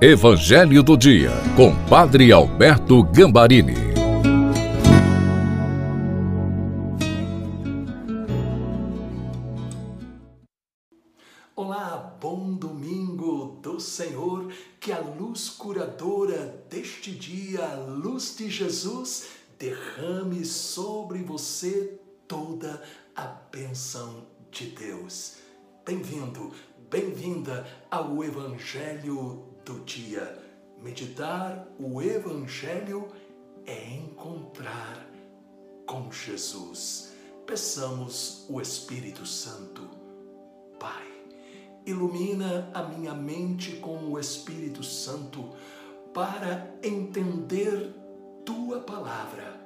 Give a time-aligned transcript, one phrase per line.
[0.00, 3.74] Evangelho do Dia, com Padre Alberto Gambarini.
[11.56, 19.30] Olá, bom domingo do Senhor, que a luz curadora deste dia, a luz de Jesus,
[19.58, 22.80] derrame sobre você toda
[23.16, 25.38] a bênção de Deus.
[25.84, 26.52] Bem-vindo,
[26.88, 30.36] bem-vinda ao Evangelho do dia.
[30.82, 33.08] Meditar o Evangelho
[33.66, 35.06] é encontrar
[35.84, 37.12] com Jesus.
[37.46, 39.82] Peçamos o Espírito Santo.
[40.80, 41.06] Pai,
[41.84, 45.50] ilumina a minha mente com o Espírito Santo
[46.14, 47.92] para entender
[48.46, 49.60] tua palavra.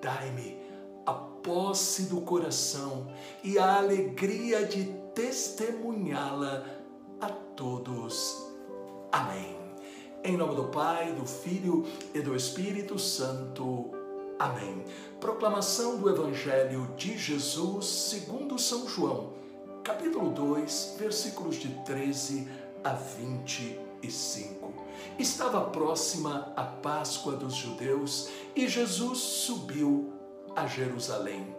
[0.00, 0.58] Dai-me
[1.04, 3.12] a posse do coração
[3.42, 6.64] e a alegria de testemunhá-la
[7.20, 8.43] a todos
[9.14, 9.56] Amém.
[10.24, 13.92] Em nome do Pai, do Filho e do Espírito Santo.
[14.40, 14.84] Amém.
[15.20, 19.34] Proclamação do Evangelho de Jesus segundo São João,
[19.84, 22.48] capítulo 2, versículos de 13
[22.82, 24.74] a 25.
[25.16, 30.12] Estava próxima a Páscoa dos judeus e Jesus subiu
[30.56, 31.54] a Jerusalém.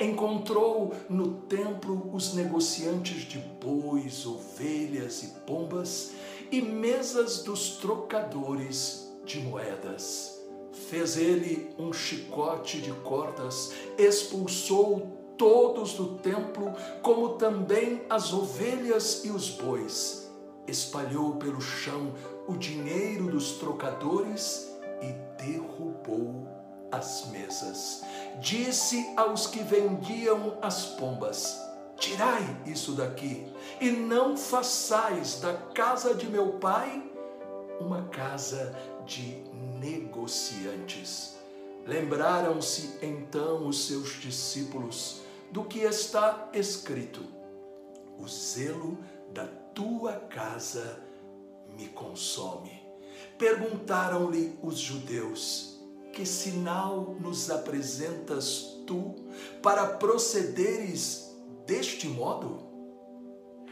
[0.00, 6.12] Encontrou no templo os negociantes de bois, ovelhas e pombas
[6.50, 10.40] e mesas dos trocadores de moedas.
[10.88, 16.72] Fez ele um chicote de cordas, expulsou todos do templo,
[17.02, 20.30] como também as ovelhas e os bois.
[20.66, 22.12] Espalhou pelo chão
[22.46, 26.46] o dinheiro dos trocadores e derrubou
[26.90, 28.02] as mesas.
[28.40, 31.58] Disse aos que vendiam as pombas:
[31.98, 33.46] Tirai isso daqui
[33.80, 37.02] e não façais da casa de meu pai
[37.80, 38.74] uma casa
[39.06, 39.42] de
[39.80, 41.36] negociantes.
[41.86, 47.22] Lembraram-se então os seus discípulos do que está escrito:
[48.18, 48.98] O zelo
[49.32, 51.00] da tua casa
[51.76, 52.82] me consome.
[53.38, 55.80] Perguntaram-lhe os judeus:
[56.12, 59.14] Que sinal nos apresentas tu
[59.62, 61.25] para procederes
[61.66, 62.58] deste modo?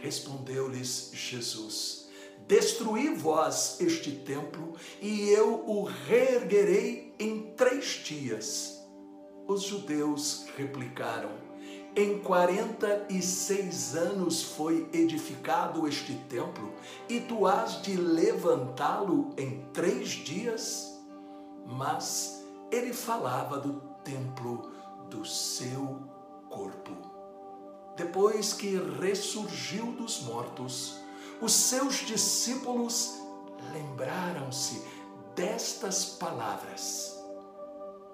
[0.00, 2.08] Respondeu-lhes Jesus:
[2.48, 8.82] Destruí vós este templo, e eu o reerguerei em três dias.
[9.46, 11.30] Os judeus replicaram:
[11.94, 16.72] Em quarenta e seis anos foi edificado este templo,
[17.08, 21.00] e tu has de levantá-lo em três dias?
[21.64, 24.72] Mas ele falava do templo
[25.08, 26.00] do seu
[26.50, 27.11] corpo
[27.96, 30.96] depois que ressurgiu dos mortos,
[31.40, 33.20] os seus discípulos
[33.72, 34.82] lembraram-se
[35.34, 37.22] destas palavras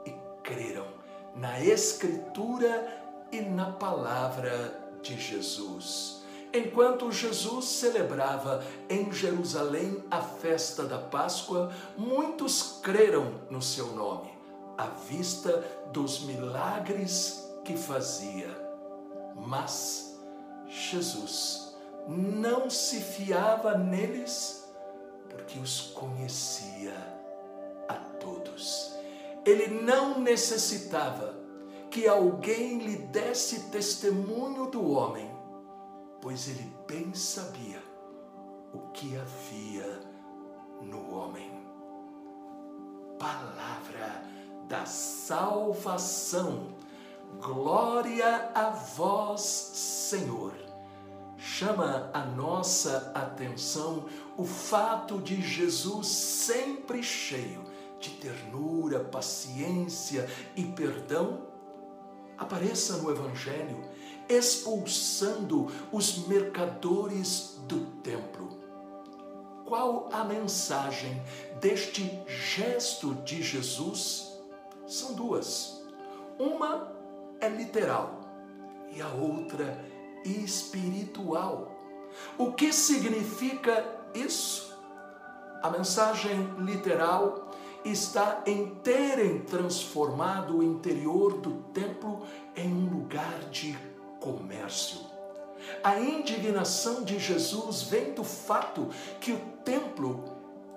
[0.04, 0.12] e
[0.42, 0.86] creram
[1.34, 6.22] na Escritura e na palavra de Jesus.
[6.52, 14.30] Enquanto Jesus celebrava em Jerusalém a festa da Páscoa, muitos creram no seu nome,
[14.76, 15.62] à vista
[15.92, 18.67] dos milagres que fazia.
[19.38, 20.18] Mas
[20.66, 21.76] Jesus
[22.06, 24.68] não se fiava neles
[25.28, 26.94] porque os conhecia
[27.88, 28.94] a todos.
[29.44, 31.34] Ele não necessitava
[31.90, 35.30] que alguém lhe desse testemunho do homem,
[36.20, 37.82] pois ele bem sabia
[38.72, 40.00] o que havia
[40.82, 41.50] no homem.
[43.18, 44.22] Palavra
[44.68, 46.76] da salvação
[47.40, 50.54] Glória a vós, Senhor.
[51.36, 54.06] Chama a nossa atenção
[54.36, 57.62] o fato de Jesus sempre cheio
[58.00, 61.48] de ternura, paciência e perdão
[62.38, 63.82] apareça no Evangelho
[64.28, 68.56] expulsando os mercadores do templo.
[69.66, 71.20] Qual a mensagem
[71.60, 74.32] deste gesto de Jesus?
[74.86, 75.82] São duas.
[76.38, 76.92] Uma
[77.40, 78.20] é literal
[78.92, 79.78] e a outra
[80.24, 81.76] espiritual.
[82.36, 84.76] O que significa isso?
[85.62, 87.50] A mensagem literal
[87.84, 92.22] está em terem transformado o interior do templo
[92.56, 93.78] em um lugar de
[94.20, 95.00] comércio.
[95.82, 98.88] A indignação de Jesus vem do fato
[99.20, 100.24] que o templo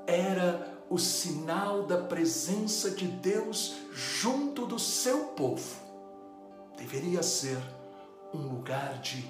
[0.06, 5.81] era o sinal da presença de Deus junto do seu povo
[6.78, 7.58] deveria ser
[8.34, 9.26] um lugar de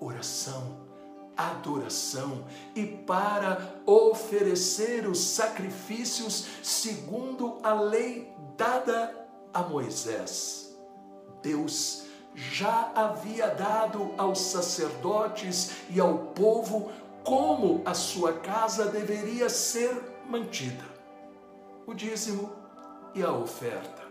[0.00, 0.76] oração,
[1.36, 2.44] adoração
[2.74, 10.76] e para oferecer os sacrifícios segundo a lei dada a Moisés.
[11.42, 12.04] Deus
[12.34, 16.90] já havia dado aos sacerdotes e ao povo
[17.24, 20.84] como a sua casa deveria ser mantida:
[21.86, 22.52] o dízimo
[23.14, 24.02] e a oferta.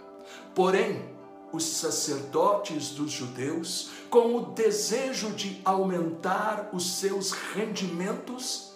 [0.54, 1.15] Porém,
[1.56, 8.74] os sacerdotes dos judeus, com o desejo de aumentar os seus rendimentos,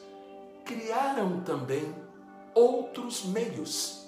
[0.63, 1.93] criaram também
[2.53, 4.07] outros meios.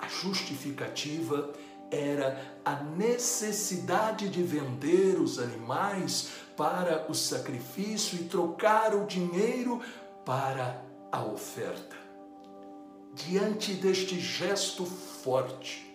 [0.00, 1.52] A justificativa
[1.90, 9.80] era a necessidade de vender os animais para o sacrifício e trocar o dinheiro
[10.24, 11.96] para a oferta.
[13.14, 15.87] Diante deste gesto forte,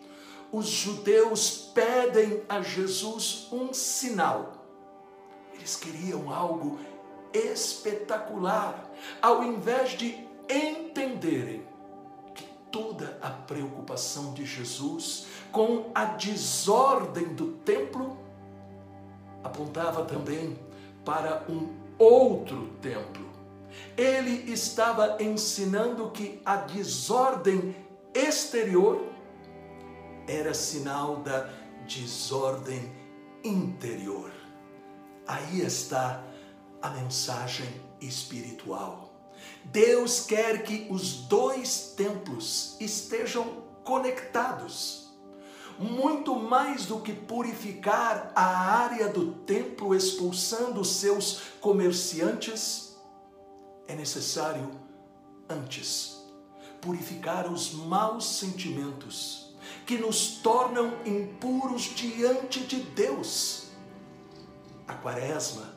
[0.53, 4.53] os judeus pedem a Jesus um sinal.
[5.51, 6.77] Eles queriam algo
[7.33, 8.87] espetacular,
[9.19, 10.15] ao invés de
[10.47, 11.65] entenderem
[12.35, 18.15] que toda a preocupação de Jesus com a desordem do templo
[19.43, 20.55] apontava também
[21.03, 23.27] para um outro templo.
[23.97, 27.75] Ele estava ensinando que a desordem
[28.13, 29.12] exterior
[30.27, 31.49] era sinal da
[31.87, 32.91] desordem
[33.43, 34.31] interior.
[35.27, 36.23] Aí está
[36.81, 37.69] a mensagem
[38.01, 39.11] espiritual.
[39.65, 45.11] Deus quer que os dois templos estejam conectados.
[45.79, 52.95] Muito mais do que purificar a área do templo expulsando seus comerciantes,
[53.87, 54.69] é necessário,
[55.49, 56.23] antes,
[56.79, 59.52] purificar os maus sentimentos
[59.85, 63.67] que nos tornam impuros diante de Deus.
[64.87, 65.75] A Quaresma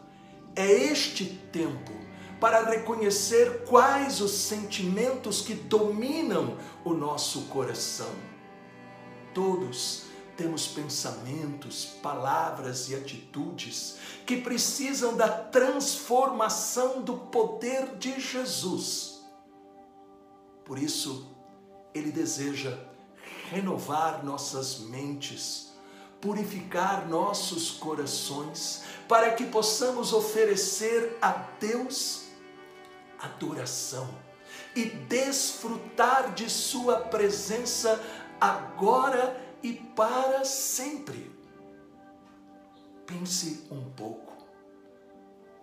[0.55, 1.93] é este tempo
[2.41, 8.13] para reconhecer quais os sentimentos que dominam o nosso coração.
[9.33, 10.05] Todos
[10.37, 19.25] temos pensamentos, palavras e atitudes que precisam da transformação do poder de Jesus.
[20.65, 21.35] Por isso,
[21.95, 22.77] ele deseja
[23.51, 25.73] renovar nossas mentes,
[26.21, 32.27] purificar nossos corações, para que possamos oferecer a Deus
[33.19, 34.09] adoração
[34.75, 38.03] e desfrutar de Sua presença
[38.41, 41.31] agora e para sempre.
[43.07, 44.37] Pense um pouco.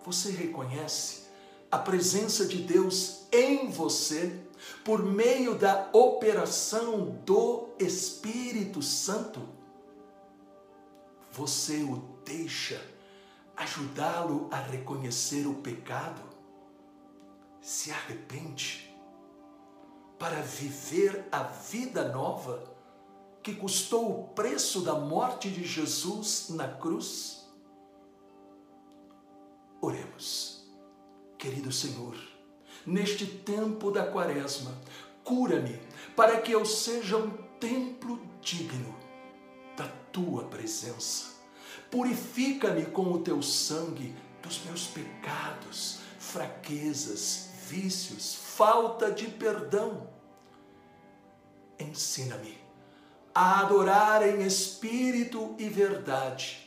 [0.04, 1.24] Você reconhece
[1.70, 4.38] a presença de Deus em você
[4.84, 9.40] por meio da operação do Espírito Santo,
[11.32, 12.80] você o deixa
[13.56, 16.22] ajudá-lo a reconhecer o pecado,
[17.60, 18.94] se arrepende
[20.18, 22.72] para viver a vida nova
[23.42, 27.46] que custou o preço da morte de Jesus na cruz?
[29.80, 30.66] Oremos,
[31.38, 32.33] querido Senhor
[32.86, 34.74] neste tempo da quaresma.
[35.22, 35.80] Cura-me,
[36.14, 38.94] para que eu seja um templo digno
[39.76, 41.34] da tua presença.
[41.90, 50.08] Purifica-me com o teu sangue dos meus pecados, fraquezas, vícios, falta de perdão.
[51.78, 52.58] Ensina-me
[53.34, 56.64] a adorar em espírito e verdade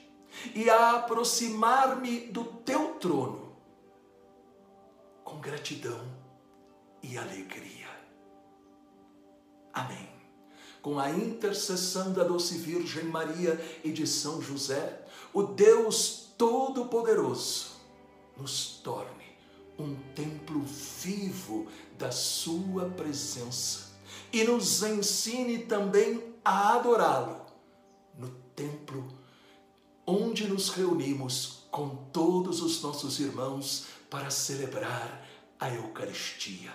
[0.54, 3.47] e a aproximar-me do teu trono
[5.48, 6.02] gratidão
[7.02, 7.88] e alegria.
[9.74, 10.10] Amém.
[10.82, 17.78] Com a intercessão da doce Virgem Maria e de São José, o Deus Todo-Poderoso
[18.36, 19.38] nos torne
[19.80, 23.92] um templo vivo da Sua presença
[24.34, 27.46] e nos ensine também a adorá-lo
[28.18, 29.08] no templo
[30.06, 35.28] onde nos reunimos com todos os nossos irmãos para celebrar
[35.60, 36.72] a Eucaristia.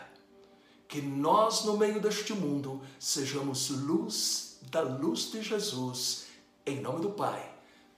[0.88, 6.26] Que nós, no meio deste mundo, sejamos luz da luz de Jesus,
[6.64, 7.54] em nome do Pai,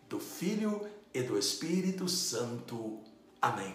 [0.08, 3.00] do Filho e do Espírito Santo.
[3.40, 3.74] Amém.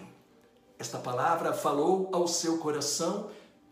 [0.78, 3.30] Esta palavra falou ao seu coração,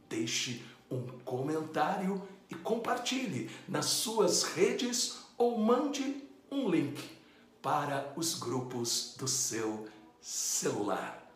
[0.10, 7.04] deixe um comentário e compartilhe nas suas redes ou mande um link
[7.62, 9.88] para os grupos do seu
[10.22, 11.28] celular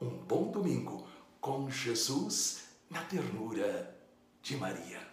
[0.00, 1.06] um bom domingo
[1.40, 3.96] com Jesus na ternura
[4.42, 5.09] de Maria.